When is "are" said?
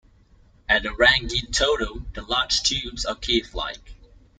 3.05-3.13